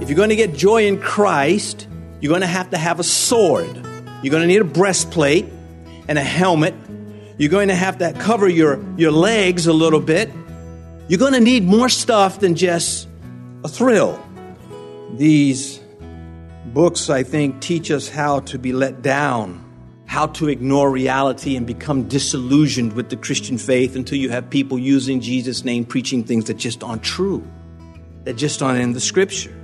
[0.00, 1.88] If you're going to get joy in Christ,
[2.20, 3.74] you're going to have to have a sword.
[4.22, 5.46] You're going to need a breastplate
[6.08, 6.74] and a helmet.
[7.38, 10.30] You're going to have to cover your, your legs a little bit.
[11.08, 13.08] You're going to need more stuff than just
[13.64, 14.22] a thrill.
[15.14, 15.80] These
[16.66, 19.63] books, I think, teach us how to be let down,
[20.06, 24.78] how to ignore reality and become disillusioned with the Christian faith until you have people
[24.78, 27.42] using Jesus' name preaching things that just aren't true,
[28.24, 29.54] that just aren't in the scripture.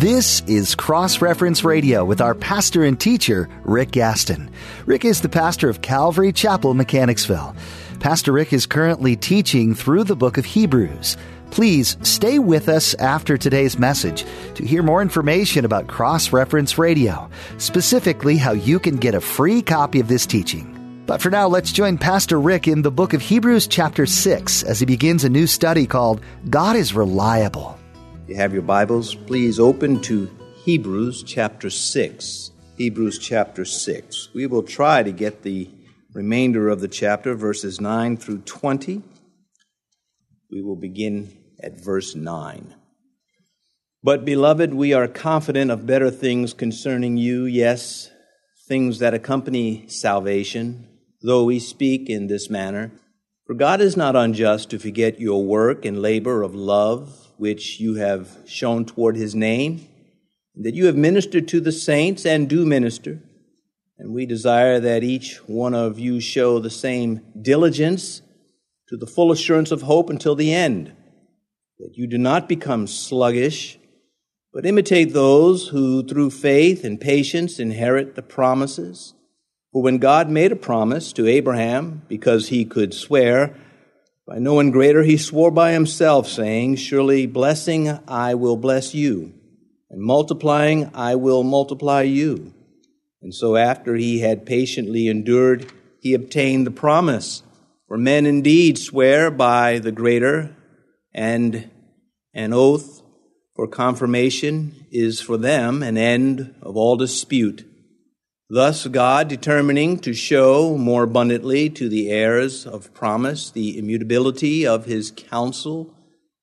[0.00, 4.50] This is Cross Reference Radio with our pastor and teacher, Rick Gaston.
[4.86, 7.54] Rick is the pastor of Calvary Chapel, Mechanicsville.
[7.98, 11.18] Pastor Rick is currently teaching through the book of Hebrews.
[11.50, 17.28] Please stay with us after today's message to hear more information about Cross Reference Radio,
[17.58, 20.76] specifically how you can get a free copy of this teaching.
[21.06, 24.78] But for now, let's join Pastor Rick in the book of Hebrews, chapter 6, as
[24.78, 27.76] he begins a new study called God is Reliable
[28.22, 30.30] If you have your Bibles, please open to
[30.64, 32.52] Hebrews chapter 6.
[32.76, 34.28] Hebrews chapter 6.
[34.34, 35.68] We will try to get the
[36.12, 39.02] remainder of the chapter, verses 9 through 20.
[40.50, 42.74] We will begin at verse 9.
[44.02, 48.10] But, beloved, we are confident of better things concerning you, yes,
[48.66, 50.88] things that accompany salvation,
[51.22, 52.92] though we speak in this manner.
[53.46, 57.94] For God is not unjust to forget your work and labor of love which you
[57.94, 59.88] have shown toward his name,
[60.54, 63.18] that you have ministered to the saints and do minister.
[63.98, 68.22] And we desire that each one of you show the same diligence
[68.88, 70.92] to the full assurance of hope until the end,
[71.80, 73.78] that you do not become sluggish,
[74.52, 79.14] but imitate those who through faith and patience inherit the promises.
[79.72, 83.56] For when God made a promise to Abraham, because he could swear,
[84.26, 89.32] by no one greater he swore by himself, saying, Surely blessing I will bless you,
[89.88, 92.52] and multiplying I will multiply you.
[93.22, 97.42] And so after he had patiently endured, he obtained the promise.
[97.88, 100.56] For men indeed swear by the greater,
[101.12, 101.69] and
[102.34, 103.02] an oath
[103.54, 107.66] for confirmation is for them an end of all dispute.
[108.48, 114.86] Thus, God, determining to show more abundantly to the heirs of promise the immutability of
[114.86, 115.94] his counsel,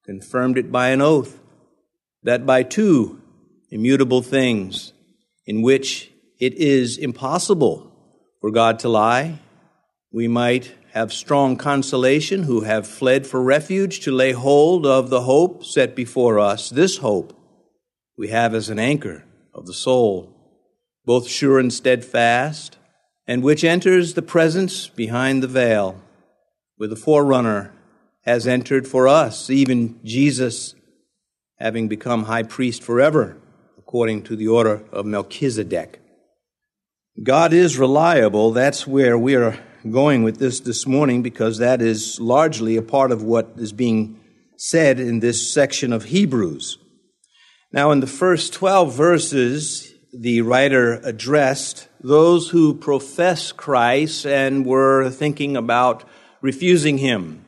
[0.05, 1.39] confirmed it by an oath,
[2.23, 3.21] that by two
[3.69, 4.93] immutable things,
[5.45, 7.91] in which it is impossible
[8.39, 9.39] for God to lie,
[10.11, 15.21] we might have strong consolation who have fled for refuge to lay hold of the
[15.21, 16.71] hope set before us.
[16.71, 17.39] This hope
[18.17, 20.33] we have as an anchor of the soul
[21.05, 22.77] both sure and steadfast,
[23.27, 26.01] and which enters the presence behind the veil,
[26.75, 27.71] where the forerunner
[28.25, 30.73] has entered for us, even Jesus
[31.59, 33.37] having become high priest forever,
[33.77, 36.01] according to the order of Melchizedek.
[37.23, 38.51] God is reliable.
[38.51, 43.11] That's where we are going with this this morning because that is largely a part
[43.11, 44.19] of what is being
[44.57, 46.77] said in this section of Hebrews.
[47.71, 55.09] Now, in the first 12 verses, the writer addressed those who profess Christ and were
[55.09, 56.03] thinking about
[56.41, 57.45] refusing him.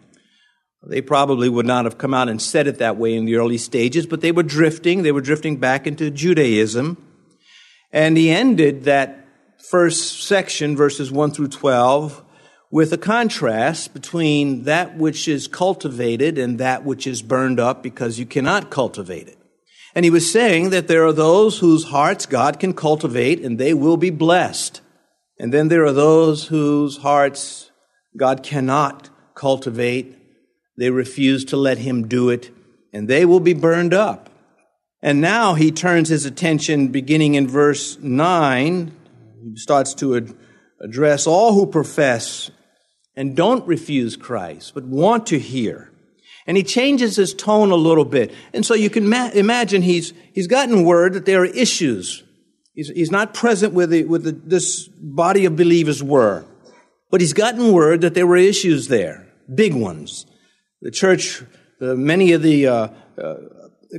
[0.83, 3.57] They probably would not have come out and said it that way in the early
[3.57, 5.03] stages, but they were drifting.
[5.03, 6.97] They were drifting back into Judaism.
[7.91, 9.25] And he ended that
[9.59, 12.23] first section, verses 1 through 12,
[12.71, 18.19] with a contrast between that which is cultivated and that which is burned up because
[18.19, 19.37] you cannot cultivate it.
[19.95, 23.73] And he was saying that there are those whose hearts God can cultivate and they
[23.73, 24.81] will be blessed.
[25.39, 27.71] And then there are those whose hearts
[28.15, 30.15] God cannot cultivate.
[30.77, 32.51] They refuse to let him do it
[32.93, 34.29] and they will be burned up.
[35.01, 38.91] And now he turns his attention beginning in verse 9.
[39.41, 40.35] He starts to
[40.81, 42.51] address all who profess
[43.15, 45.89] and don't refuse Christ, but want to hear
[46.49, 48.33] and he changes his tone a little bit.
[48.53, 52.23] And so you can ma- imagine he's, he's gotten word that there are issues.
[52.73, 56.45] He's, he's not present with, the, with the, this body of believers were,
[57.11, 60.25] but he's gotten word that there were issues there, big ones.
[60.81, 61.43] The church,
[61.81, 62.87] uh, many of the, uh,
[63.21, 63.35] uh,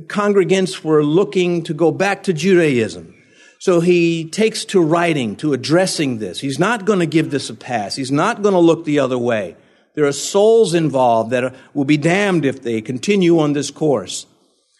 [0.07, 3.15] congregants were looking to go back to Judaism.
[3.61, 6.39] So he takes to writing, to addressing this.
[6.39, 7.95] He's not going to give this a pass.
[7.95, 9.55] He's not going to look the other way.
[9.93, 14.25] There are souls involved that are, will be damned if they continue on this course.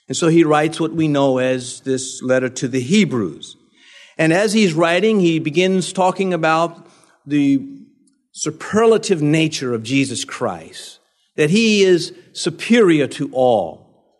[0.07, 3.55] And so he writes what we know as this letter to the Hebrews.
[4.17, 6.87] And as he's writing, he begins talking about
[7.23, 7.63] the
[8.31, 10.97] superlative nature of Jesus Christ,
[11.35, 14.17] that he is superior to all.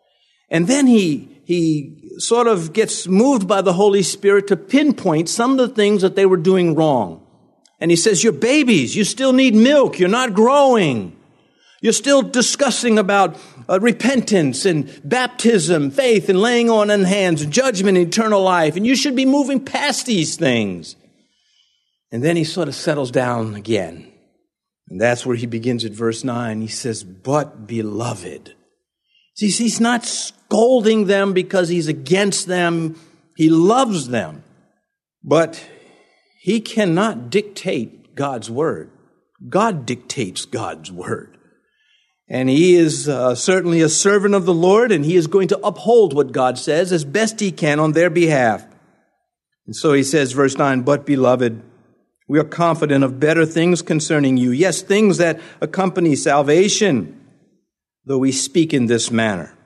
[0.48, 5.52] And then he, he sort of gets moved by the Holy Spirit to pinpoint some
[5.52, 7.26] of the things that they were doing wrong.
[7.80, 8.94] And he says, You're babies.
[8.94, 9.98] You still need milk.
[9.98, 11.16] You're not growing.
[11.80, 13.36] You're still discussing about
[13.68, 18.76] uh, repentance and baptism, faith and laying on in hands, judgment, and eternal life.
[18.76, 20.94] And you should be moving past these things.
[22.12, 24.12] And then he sort of settles down again.
[24.88, 26.60] And that's where he begins at verse 9.
[26.60, 28.54] He says, But beloved.
[29.34, 30.04] See, he's not
[30.52, 32.94] scolding them because he's against them.
[33.36, 34.44] He loves them.
[35.24, 35.64] But
[36.42, 38.90] he cannot dictate God's word.
[39.48, 41.38] God dictates God's word.
[42.28, 45.66] And he is uh, certainly a servant of the Lord, and he is going to
[45.66, 48.66] uphold what God says as best he can on their behalf.
[49.66, 51.62] And so he says, verse 9, But beloved,
[52.28, 54.50] we are confident of better things concerning you.
[54.50, 57.18] Yes, things that accompany salvation,
[58.04, 59.56] though we speak in this manner.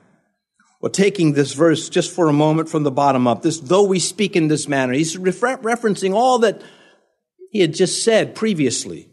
[0.79, 3.99] Well, taking this verse just for a moment from the bottom up, this, though we
[3.99, 6.61] speak in this manner, he's refer- referencing all that
[7.51, 9.09] he had just said previously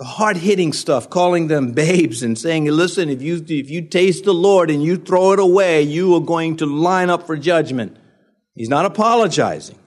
[0.00, 4.24] the hard hitting stuff, calling them babes and saying, listen, if you, if you taste
[4.24, 7.98] the Lord and you throw it away, you are going to line up for judgment.
[8.54, 9.78] He's not apologizing.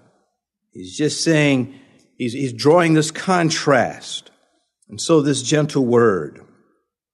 [0.70, 1.80] He's just saying,
[2.16, 4.30] he's, he's drawing this contrast.
[4.88, 6.46] And so this gentle word,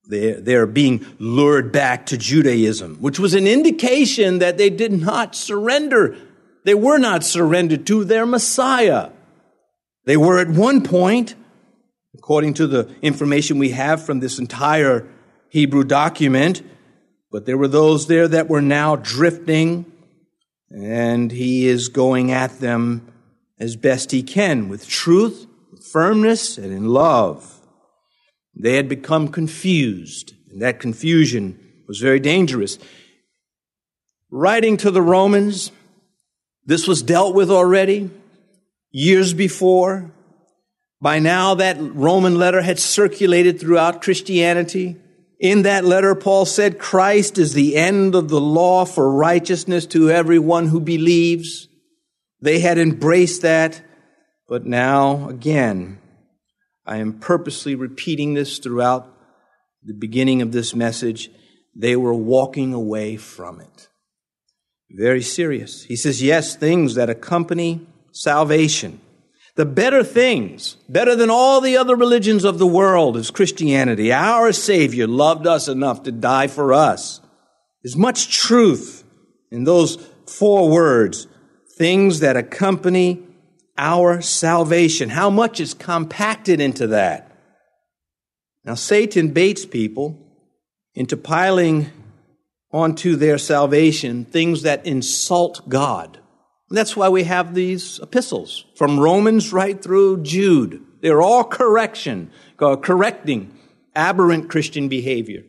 [0.10, 6.18] they're, being lured back to Judaism, which was an indication that they did not surrender.
[6.66, 9.12] They were not surrendered to their Messiah.
[10.06, 11.36] They were at one point,
[12.16, 15.08] according to the information we have from this entire
[15.50, 16.64] Hebrew document.
[17.32, 19.86] But there were those there that were now drifting,
[20.72, 23.14] and he is going at them
[23.60, 27.59] as best he can with truth, with firmness, and in love.
[28.56, 32.78] They had become confused, and that confusion was very dangerous.
[34.30, 35.72] Writing to the Romans,
[36.66, 38.12] this was dealt with already
[38.92, 40.12] years before.
[41.02, 44.98] By now, that Roman letter had circulated throughout Christianity.
[45.40, 50.12] In that letter, Paul said, Christ is the end of the law for righteousness to
[50.12, 51.70] everyone who believes.
[52.42, 53.82] They had embraced that,
[54.48, 56.00] but now, again,
[56.90, 59.08] I am purposely repeating this throughout
[59.84, 61.30] the beginning of this message.
[61.76, 63.88] They were walking away from it.
[64.92, 65.84] Very serious.
[65.84, 69.00] He says, yes, things that accompany salvation
[69.60, 74.10] the better things, better than all the other religions of the world, is Christianity.
[74.14, 77.20] Our Savior loved us enough to die for us.
[77.84, 79.04] There's much truth
[79.52, 81.28] in those four words,
[81.78, 83.22] things that accompany
[83.80, 85.10] our salvation.
[85.10, 87.32] How much is compacted into that?
[88.66, 90.20] Now, Satan baits people
[90.94, 91.90] into piling
[92.72, 96.20] onto their salvation things that insult God.
[96.70, 100.84] And that's why we have these epistles from Romans right through Jude.
[101.02, 103.58] They're all correction, uh, correcting
[103.96, 105.44] aberrant Christian behavior.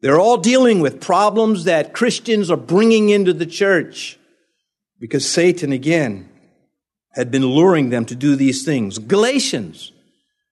[0.00, 4.16] They're all dealing with problems that Christians are bringing into the church
[5.00, 6.28] because Satan, again,
[7.12, 8.98] had been luring them to do these things.
[8.98, 9.92] Galatians,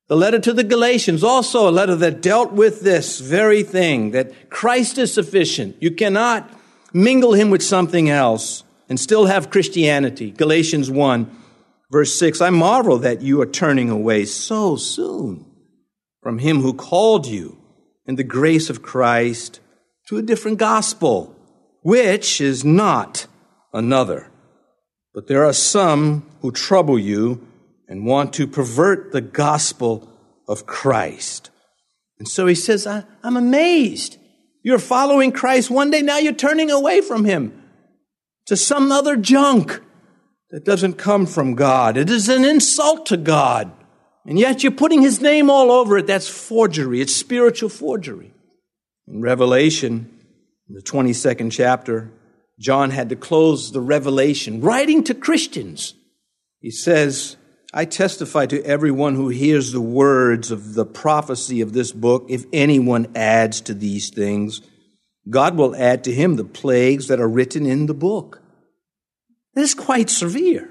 [0.09, 4.51] the letter to the Galatians, also a letter that dealt with this very thing that
[4.51, 5.77] Christ is sufficient.
[5.81, 6.51] You cannot
[6.93, 10.31] mingle him with something else and still have Christianity.
[10.31, 11.31] Galatians 1,
[11.91, 15.45] verse 6 I marvel that you are turning away so soon
[16.23, 17.59] from him who called you
[18.07, 19.61] in the grace of Christ
[20.09, 21.35] to a different gospel,
[21.83, 23.27] which is not
[23.73, 24.31] another.
[25.17, 27.49] But there are some who trouble you
[27.89, 30.13] and want to pervert the gospel
[30.47, 31.49] of Christ.
[32.19, 34.19] And so he says, I, am amazed.
[34.63, 37.63] You're following Christ one day, now you're turning away from him
[38.45, 39.81] to some other junk
[40.51, 41.97] that doesn't come from God.
[41.97, 43.73] It is an insult to God.
[44.27, 46.07] And yet you're putting his name all over it.
[46.07, 47.01] That's forgery.
[47.01, 48.35] It's spiritual forgery.
[49.09, 50.11] In Revelation,
[50.69, 52.13] in the 22nd chapter,
[52.59, 55.95] John had to close the revelation, writing to Christians.
[56.61, 57.37] He says,
[57.73, 62.45] I testify to everyone who hears the words of the prophecy of this book, if
[62.53, 64.63] anyone adds to these things,
[65.29, 68.41] God will add to him the plagues that are written in the book.
[69.55, 70.71] This is quite severe.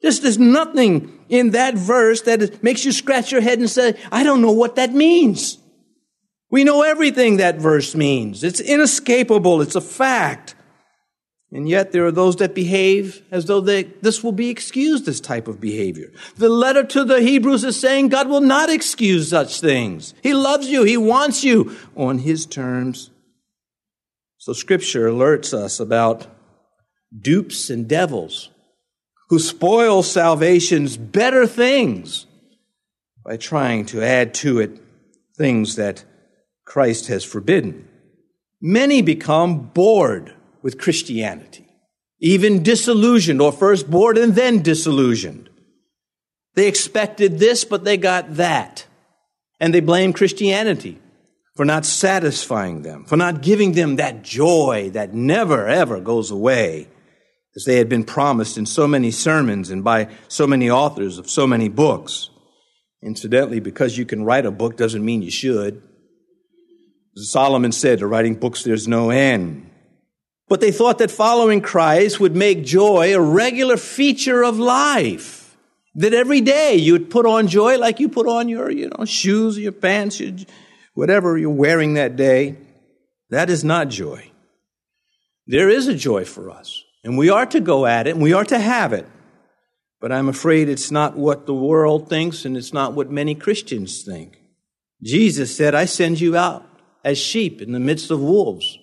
[0.00, 4.22] There's, there's nothing in that verse that makes you scratch your head and say, I
[4.22, 5.58] don't know what that means.
[6.50, 8.44] We know everything that verse means.
[8.44, 9.60] It's inescapable.
[9.60, 10.53] It's a fact.
[11.54, 15.20] And yet there are those that behave as though they, this will be excused, this
[15.20, 16.10] type of behavior.
[16.34, 20.14] The letter to the Hebrews is saying God will not excuse such things.
[20.20, 20.82] He loves you.
[20.82, 23.10] He wants you on His terms.
[24.36, 26.26] So scripture alerts us about
[27.16, 28.50] dupes and devils
[29.28, 32.26] who spoil salvation's better things
[33.24, 34.80] by trying to add to it
[35.36, 36.04] things that
[36.64, 37.88] Christ has forbidden.
[38.60, 40.33] Many become bored
[40.64, 41.68] with Christianity,
[42.20, 45.50] even disillusioned, or first bored and then disillusioned.
[46.54, 48.86] They expected this, but they got that.
[49.60, 50.98] And they blame Christianity
[51.54, 56.88] for not satisfying them, for not giving them that joy that never, ever goes away,
[57.54, 61.28] as they had been promised in so many sermons and by so many authors of
[61.28, 62.30] so many books.
[63.02, 65.82] Incidentally, because you can write a book doesn't mean you should.
[67.16, 69.63] Solomon said, to writing books there's no end.
[70.54, 75.56] But they thought that following Christ would make joy a regular feature of life.
[75.96, 79.04] That every day you would put on joy like you put on your, you know,
[79.04, 80.30] shoes, your pants, your,
[80.94, 82.56] whatever you're wearing that day.
[83.30, 84.30] That is not joy.
[85.48, 88.32] There is a joy for us, and we are to go at it, and we
[88.32, 89.08] are to have it.
[90.00, 94.04] But I'm afraid it's not what the world thinks, and it's not what many Christians
[94.04, 94.38] think.
[95.02, 96.64] Jesus said, I send you out
[97.04, 98.78] as sheep in the midst of wolves.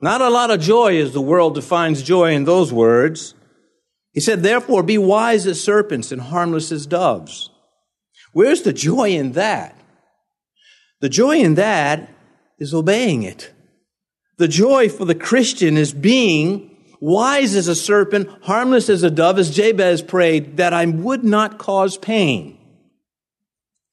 [0.00, 3.34] Not a lot of joy as the world defines joy in those words.
[4.12, 7.50] He said, therefore, be wise as serpents and harmless as doves.
[8.32, 9.76] Where's the joy in that?
[11.00, 12.10] The joy in that
[12.58, 13.52] is obeying it.
[14.36, 19.38] The joy for the Christian is being wise as a serpent, harmless as a dove,
[19.38, 22.58] as Jabez prayed, that I would not cause pain.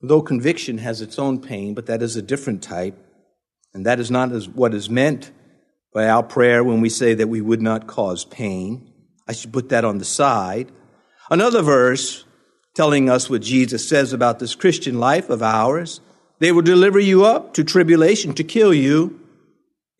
[0.02, 2.96] Though conviction has its own pain, but that is a different type,
[3.74, 5.32] and that is not what is meant
[5.96, 8.92] by our prayer when we say that we would not cause pain.
[9.30, 10.70] I should put that on the side.
[11.32, 12.26] Another verse
[12.76, 16.02] telling us what Jesus says about this Christian life of ours.
[16.40, 19.22] They will deliver you up to tribulation to kill you,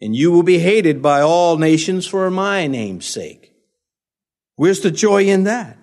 [0.02, 3.54] and you will be hated by all nations for my name's sake.
[4.58, 5.78] Where's the joy in that?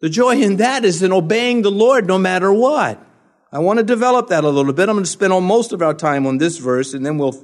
[0.00, 3.02] The joy in that is in obeying the Lord no matter what.
[3.50, 4.90] I want to develop that a little bit.
[4.90, 7.42] I'm going to spend most of our time on this verse, and then we'll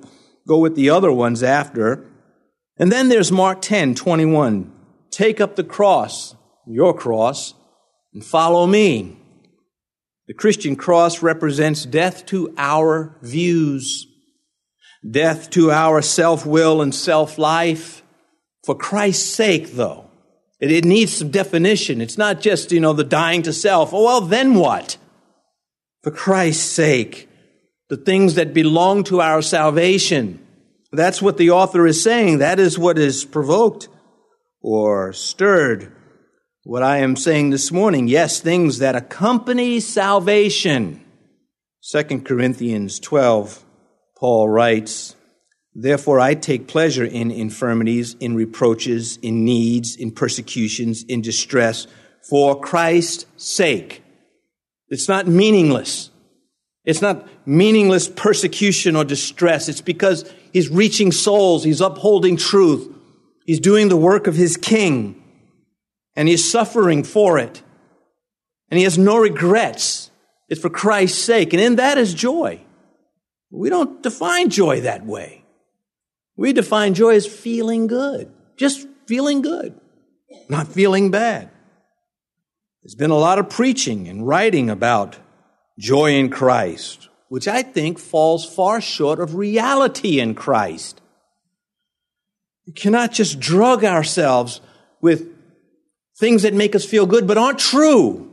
[0.50, 2.04] go with the other ones after.
[2.76, 4.73] And then there's Mark 10, 21.
[5.12, 6.35] Take up the cross,
[6.66, 7.54] your cross,
[8.12, 9.16] and follow me.
[10.26, 14.09] The Christian cross represents death to our views,
[15.09, 18.02] death to our self will and self life.
[18.64, 20.11] For Christ's sake, though,
[20.59, 22.00] it, it, needs some definition.
[22.00, 23.95] It's not just, you know, the dying to self.
[23.95, 24.97] Oh, well, then what?
[26.02, 27.30] For Christ's sake,
[27.90, 30.38] the things that belong to our salvation.
[30.92, 32.38] That's what the author is saying.
[32.38, 33.88] That is what is provoked
[34.62, 35.92] or stirred.
[36.62, 41.04] What I am saying this morning, yes, things that accompany salvation.
[41.90, 43.64] 2 Corinthians 12,
[44.16, 45.16] Paul writes,
[45.75, 51.88] Therefore I take pleasure in infirmities, in reproaches, in needs, in persecutions, in distress,
[52.28, 54.04] for Christ's sake.
[54.88, 56.10] It's not meaningless.
[56.85, 59.69] It's not meaningless persecution or distress.
[59.69, 61.65] It's because he's reaching souls.
[61.65, 62.93] He's upholding truth.
[63.45, 65.23] He's doing the work of his king
[66.17, 67.63] and he's suffering for it.
[68.71, 70.11] And he has no regrets.
[70.49, 71.53] It's for Christ's sake.
[71.53, 72.61] And in that is joy.
[73.51, 75.45] We don't define joy that way.
[76.37, 79.79] We define joy as feeling good, just feeling good,
[80.49, 81.51] not feeling bad.
[82.83, 85.19] There's been a lot of preaching and writing about
[85.81, 91.01] joy in Christ, which I think falls far short of reality in Christ.
[92.67, 94.61] We cannot just drug ourselves
[95.01, 95.27] with
[96.19, 98.31] things that make us feel good but aren't true.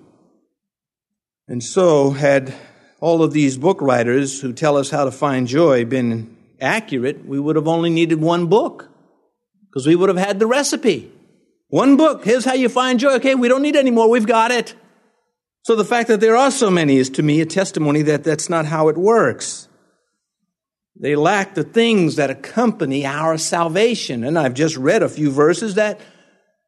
[1.47, 2.53] And so, had
[2.99, 7.39] all of these book writers who tell us how to find joy been accurate, we
[7.39, 8.89] would have only needed one book
[9.69, 11.09] because we would have had the recipe.
[11.69, 12.25] One book.
[12.25, 13.13] Here's how you find joy.
[13.15, 14.09] Okay, we don't need any more.
[14.09, 14.73] We've got it.
[15.67, 18.49] So the fact that there are so many is to me a testimony that that's
[18.49, 19.67] not how it works.
[20.95, 24.23] They lack the things that accompany our salvation.
[24.23, 25.99] And I've just read a few verses that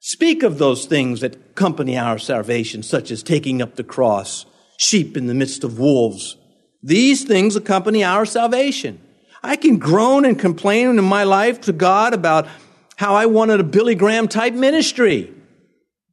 [0.02, 5.16] speak of those things that accompany our salvation, such as taking up the cross, sheep
[5.16, 6.36] in the midst of wolves.
[6.84, 9.00] These things accompany our salvation.
[9.42, 12.50] I can groan and complain in my life to God about
[12.98, 15.34] how I wanted a Billy Graham type ministry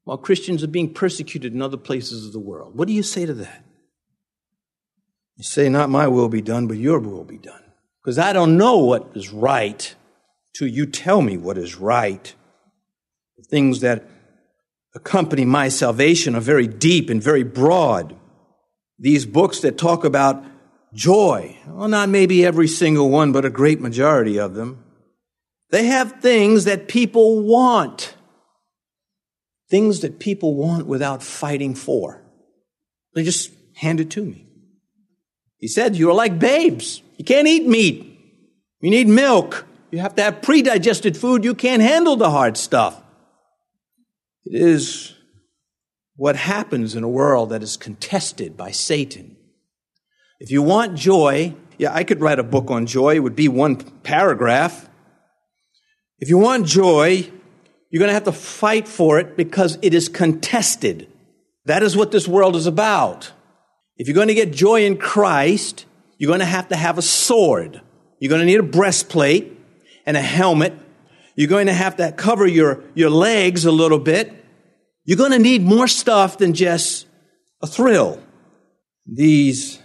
[0.06, 2.76] while Christians are being persecuted in other places of the world.
[2.76, 3.64] What do you say to that?
[5.36, 7.60] You say, Not my will be done, but your will be done.
[8.00, 9.94] Because I don't know what is right
[10.56, 12.32] till you tell me what is right.
[13.36, 14.04] The things that
[14.94, 18.14] accompany my salvation are very deep and very broad.
[19.00, 20.44] These books that talk about
[20.94, 24.84] joy, well, not maybe every single one, but a great majority of them,
[25.70, 28.14] they have things that people want.
[29.68, 32.22] Things that people want without fighting for.
[33.14, 34.46] They just hand it to me.
[35.58, 37.02] He said, You're like babes.
[37.16, 38.12] You can't eat meat.
[38.80, 39.66] You need milk.
[39.90, 41.44] You have to have pre-digested food.
[41.44, 43.02] You can't handle the hard stuff.
[44.44, 45.14] It is
[46.16, 49.36] what happens in a world that is contested by Satan.
[50.38, 53.16] If you want joy, yeah, I could write a book on joy.
[53.16, 54.88] It would be one paragraph.
[56.18, 57.30] If you want joy,
[57.90, 61.08] you're going to have to fight for it because it is contested.
[61.64, 63.32] That is what this world is about.
[63.96, 65.86] If you're going to get joy in Christ,
[66.18, 67.80] you're going to have to have a sword.
[68.18, 69.58] You're going to need a breastplate
[70.04, 70.74] and a helmet.
[71.34, 74.32] You're going to have to cover your, your legs a little bit.
[75.04, 77.06] You're going to need more stuff than just
[77.62, 78.20] a thrill.
[79.06, 79.80] These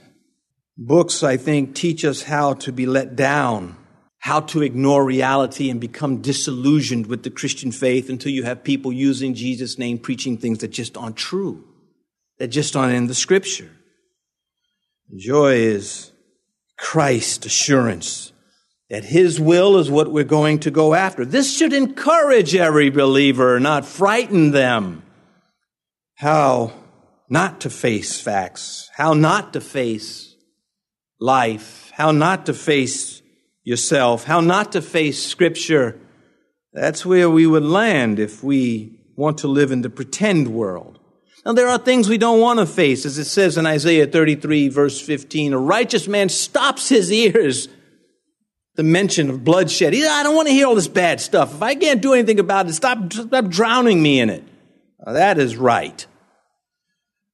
[0.78, 3.78] books, I think, teach us how to be let down,
[4.22, 8.94] how to ignore reality and become disillusioned with the Christian faith until you have people
[8.94, 11.64] using Jesus' name preaching things that just aren't true,
[12.38, 13.72] that just aren't in the scripture.
[15.16, 16.12] Joy is
[16.78, 18.32] Christ assurance
[18.92, 21.26] that His will is what we're going to go after.
[21.26, 25.02] This should encourage every believer, not frighten them.
[26.16, 26.74] How
[27.30, 30.36] not to face facts, how not to face
[31.22, 33.21] life, how not to face
[33.64, 36.00] yourself, how not to face Scripture.
[36.74, 41.00] That's where we would land if we want to live in the pretend world.
[41.46, 44.70] Now, there are things we don't want to face, as it says in Isaiah 33,
[44.70, 45.54] verse 15.
[45.54, 47.68] A righteous man stops his ears
[48.76, 49.94] the mention of bloodshed.
[49.94, 51.54] He, I don't want to hear all this bad stuff.
[51.54, 54.44] If I can't do anything about it, stop, stop drowning me in it.
[55.06, 56.06] Now, that is right.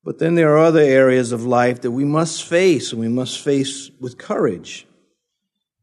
[0.03, 3.39] But then there are other areas of life that we must face, and we must
[3.39, 4.87] face with courage.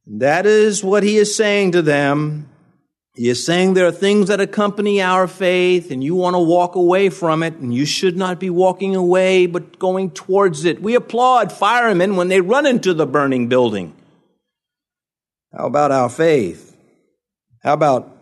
[0.07, 2.49] And that is what he is saying to them
[3.15, 6.75] he is saying there are things that accompany our faith and you want to walk
[6.75, 10.83] away from it and you should not be walking away but going towards it.
[10.83, 13.95] We applaud firemen when they run into the burning building.
[15.57, 16.77] How about our faith?
[17.63, 18.17] How about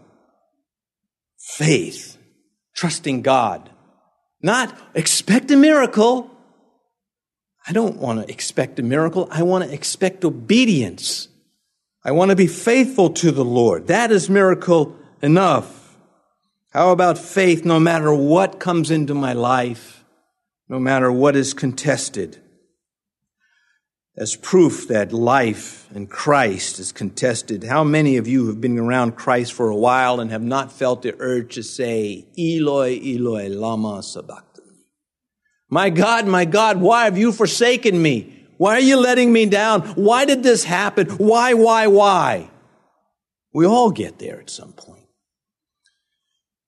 [1.38, 2.18] faith?
[2.74, 3.70] Trusting God.
[4.42, 6.30] Not expect a miracle.
[7.66, 9.26] I don't want to expect a miracle.
[9.30, 11.28] I want to expect obedience.
[12.04, 13.86] I want to be faithful to the Lord.
[13.86, 15.96] That is miracle enough.
[16.70, 20.04] How about faith no matter what comes into my life,
[20.68, 22.38] no matter what is contested?
[24.16, 29.16] As proof that life in Christ is contested, how many of you have been around
[29.16, 34.02] Christ for a while and have not felt the urge to say, Eloi, Eloi, lama
[34.02, 34.48] sabachthani?
[35.70, 38.41] My God, my God, why have you forsaken me?
[38.62, 39.82] Why are you letting me down?
[39.96, 41.08] Why did this happen?
[41.08, 42.48] Why, why, why?
[43.52, 45.08] We all get there at some point.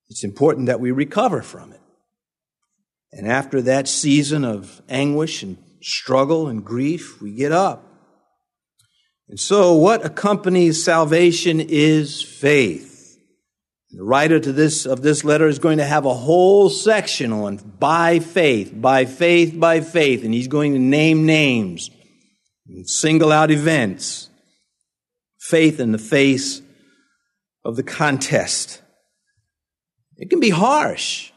[0.09, 1.81] It's important that we recover from it.
[3.13, 7.87] And after that season of anguish and struggle and grief, we get up.
[9.29, 12.94] And so, what accompanies salvation is faith.
[13.97, 17.59] The writer to this, of this letter is going to have a whole section on
[17.79, 21.91] by faith, by faith, by faith, and he's going to name names
[22.67, 24.31] and single out events.
[25.39, 26.61] Faith in the face
[27.65, 28.83] of the contest.
[30.17, 31.31] It can be harsh.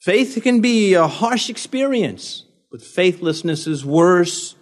[0.00, 4.54] Faith can be a harsh experience, but faithlessness is worse.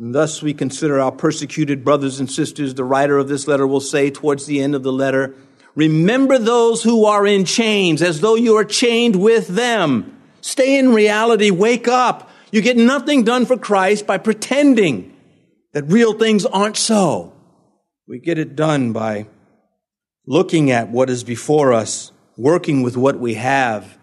[0.00, 2.74] And thus we consider our persecuted brothers and sisters.
[2.74, 5.34] The writer of this letter will say towards the end of the letter,
[5.76, 10.18] Remember those who are in chains as though you are chained with them.
[10.40, 11.50] Stay in reality.
[11.50, 12.30] Wake up.
[12.50, 15.14] You get nothing done for Christ by pretending
[15.74, 17.34] that real things aren't so.
[18.08, 19.26] We get it done by
[20.26, 23.98] looking at what is before us, working with what we have,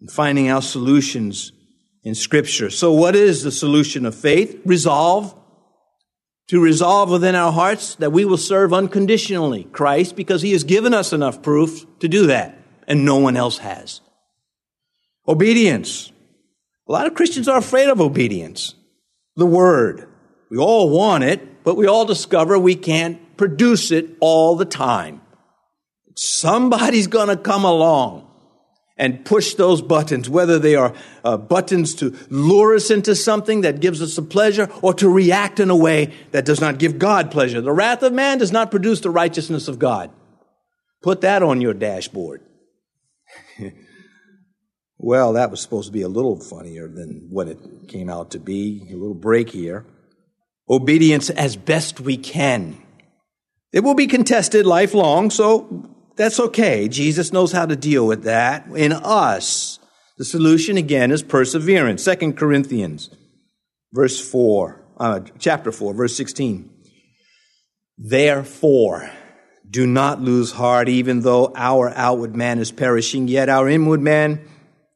[0.00, 1.52] and finding our solutions
[2.04, 2.70] in Scripture.
[2.70, 4.60] So, what is the solution of faith?
[4.64, 5.34] Resolve
[6.50, 10.92] to resolve within our hearts that we will serve unconditionally Christ because he has given
[10.92, 12.58] us enough proof to do that,
[12.88, 14.00] and no one else has.
[15.28, 16.10] Obedience.
[16.88, 18.74] A lot of Christians are afraid of obedience.
[19.36, 20.08] The word.
[20.50, 25.20] We all want it, but we all discover we can't produce it all the time.
[26.16, 28.28] Somebody's gonna come along
[29.00, 30.92] and push those buttons, whether they are
[31.24, 35.58] uh, buttons to lure us into something that gives us a pleasure or to react
[35.58, 37.62] in a way that does not give God pleasure.
[37.62, 40.10] The wrath of man does not produce the righteousness of God.
[41.02, 42.42] Put that on your dashboard.
[44.98, 47.58] well, that was supposed to be a little funnier than what it
[47.88, 48.86] came out to be.
[48.90, 49.86] A little break here.
[50.68, 52.76] Obedience as best we can.
[53.72, 56.88] It will be contested lifelong, so that's okay.
[56.88, 58.66] Jesus knows how to deal with that.
[58.68, 59.78] In us,
[60.18, 62.02] the solution again is perseverance.
[62.02, 63.10] Second Corinthians,
[63.92, 66.70] verse 4, uh, chapter 4, verse 16.
[67.96, 69.10] Therefore,
[69.68, 74.40] do not lose heart, even though our outward man is perishing, yet our inward man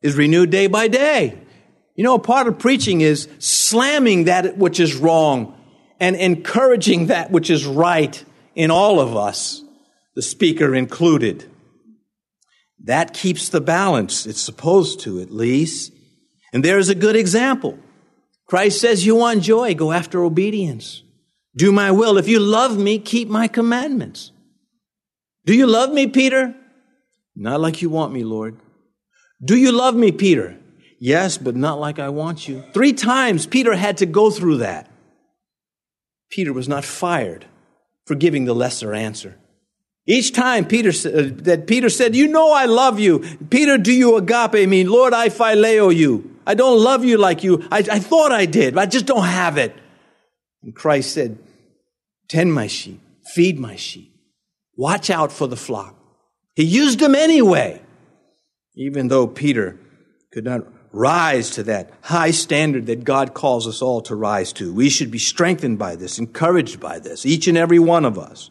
[0.03, 1.41] is renewed day by day.
[1.97, 5.59] You know, a part of preaching is slamming that which is wrong
[6.01, 8.23] and encouraging that which is right
[8.55, 9.64] in all of us,
[10.15, 11.51] the speaker included.
[12.83, 14.27] That keeps the balance.
[14.27, 15.93] It's supposed to, at least.
[16.53, 17.79] And there's a good example.
[18.47, 21.03] Christ says, You want joy, go after obedience.
[21.57, 22.19] Do my will.
[22.19, 24.33] If you love me, keep my commandments.
[25.47, 26.55] Do you love me, Peter?
[27.37, 28.59] Not like you want me, Lord.
[29.43, 30.59] Do you love me, Peter?
[31.01, 32.65] Yes, but not like I want you.
[32.73, 34.91] Three times Peter had to go through that.
[36.31, 37.47] Peter was not fired
[38.07, 39.39] for giving the lesser answer.
[40.07, 44.17] Each time Peter uh, that Peter said, "You know I love you." Peter, do you
[44.17, 44.85] agape me?
[44.85, 46.39] Lord, I phileo you.
[46.47, 47.67] I don't love you like you.
[47.71, 49.75] I, I thought I did, but I just don't have it.
[50.63, 51.39] And Christ said,
[52.29, 53.01] "Tend my sheep,
[53.35, 54.15] feed my sheep."
[54.77, 55.97] Watch out for the flock.
[56.55, 57.81] He used them anyway,
[58.75, 59.79] even though Peter
[60.33, 64.73] could not rise to that high standard that God calls us all to rise to.
[64.73, 68.51] We should be strengthened by this, encouraged by this, each and every one of us.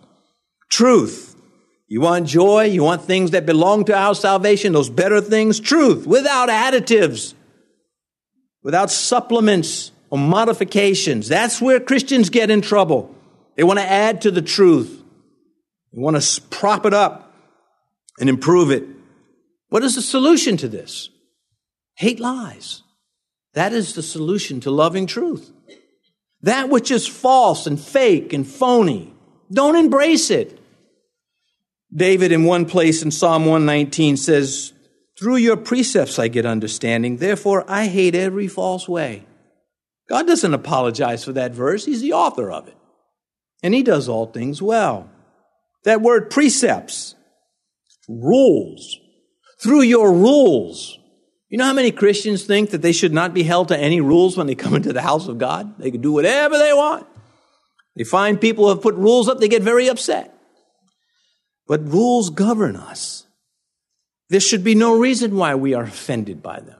[0.70, 1.33] Truth.
[1.94, 2.64] You want joy?
[2.64, 5.60] You want things that belong to our salvation, those better things?
[5.60, 7.36] Truth, without additives,
[8.64, 11.28] without supplements or modifications.
[11.28, 13.14] That's where Christians get in trouble.
[13.56, 15.04] They want to add to the truth.
[15.92, 17.32] they want to prop it up
[18.20, 18.86] and improve it.
[19.70, 21.10] What is the solution to this?
[21.94, 22.82] Hate lies.
[23.54, 25.52] That is the solution to loving truth.
[26.42, 29.14] That which is false and fake and phony,
[29.52, 30.60] don't embrace it.
[31.96, 34.74] David, in one place in Psalm 119, says,
[35.20, 39.26] Through your precepts I get understanding, therefore I hate every false way.
[40.10, 42.78] God doesn't apologize for that verse, He's the author of it.
[43.62, 45.10] And He does all things well.
[45.84, 47.16] That word precepts,
[48.08, 49.00] rules.
[49.60, 50.98] Through your rules.
[51.50, 54.36] You know how many Christians think that they should not be held to any rules
[54.36, 55.78] when they come into the house of God?
[55.78, 57.06] They can do whatever they want.
[57.96, 60.34] They find people who have put rules up, they get very upset.
[61.68, 63.26] But rules govern us.
[64.30, 66.80] There should be no reason why we are offended by them.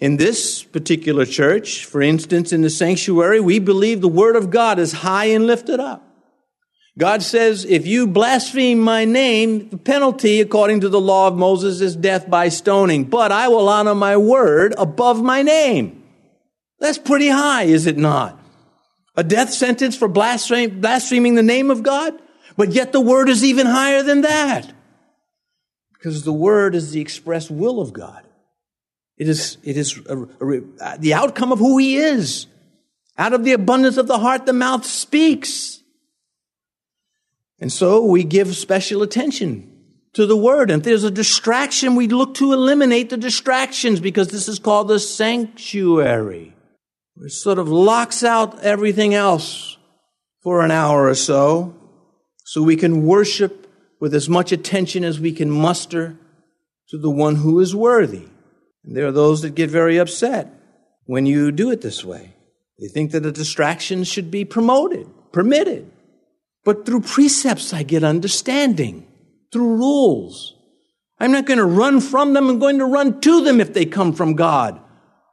[0.00, 4.78] In this particular church, for instance, in the sanctuary, we believe the Word of God
[4.78, 6.04] is high and lifted up.
[6.96, 11.80] God says, if you blaspheme my name, the penalty, according to the law of Moses,
[11.80, 13.04] is death by stoning.
[13.04, 16.02] But I will honor my word above my name.
[16.80, 18.38] That's pretty high, is it not?
[19.16, 22.14] A death sentence for blaspheming the name of God?
[22.58, 24.72] But yet the word is even higher than that.
[25.92, 28.24] Because the word is the express will of God.
[29.16, 32.48] It is, it is a, a, the outcome of who he is.
[33.16, 35.82] Out of the abundance of the heart, the mouth speaks.
[37.60, 39.72] And so we give special attention
[40.14, 40.72] to the word.
[40.72, 44.88] And if there's a distraction, we look to eliminate the distractions because this is called
[44.88, 46.56] the sanctuary.
[47.22, 49.76] It sort of locks out everything else
[50.42, 51.77] for an hour or so
[52.48, 56.16] so we can worship with as much attention as we can muster
[56.88, 58.26] to the one who is worthy.
[58.82, 60.50] And there are those that get very upset
[61.04, 62.32] when you do it this way.
[62.78, 65.92] They think that the distractions should be promoted, permitted.
[66.64, 69.06] But through precepts, I get understanding.
[69.52, 70.54] Through rules.
[71.20, 72.48] I'm not going to run from them.
[72.48, 74.80] I'm going to run to them if they come from God.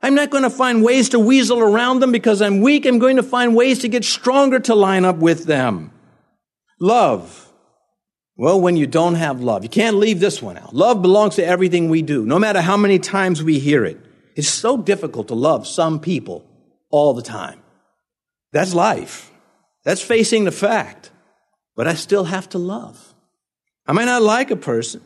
[0.01, 2.85] I'm not going to find ways to weasel around them because I'm weak.
[2.85, 5.93] I'm going to find ways to get stronger to line up with them.
[6.79, 7.51] Love.
[8.37, 10.75] Well, when you don't have love, you can't leave this one out.
[10.75, 13.97] Love belongs to everything we do, no matter how many times we hear it.
[14.35, 16.45] It's so difficult to love some people
[16.89, 17.61] all the time.
[18.51, 19.31] That's life.
[19.85, 21.11] That's facing the fact
[21.75, 23.13] but I still have to love.
[23.85, 25.01] I might not like a person,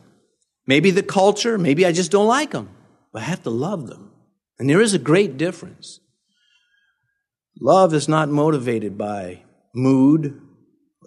[0.66, 2.70] maybe the culture, maybe I just don't like them,
[3.12, 4.12] but I have to love them.
[4.58, 6.00] And there is a great difference.
[7.60, 9.42] Love is not motivated by
[9.74, 10.40] mood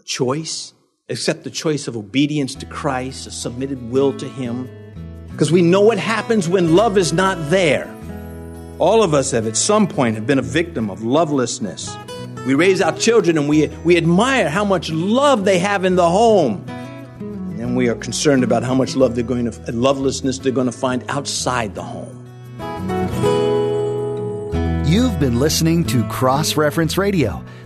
[0.06, 0.74] choice,
[1.08, 4.70] except the choice of obedience to Christ, a submitted will to Him.
[5.32, 7.94] Because we know what happens when love is not there.
[8.80, 11.96] All of us have at some point have been a victim of lovelessness
[12.46, 16.10] we raise our children and we, we admire how much love they have in the
[16.10, 16.66] home.
[17.58, 20.74] And we are concerned about how much love they're going to, lovelessness they're going to
[20.74, 22.20] find outside the home.
[24.86, 27.42] You've been listening to Cross Reference Radio,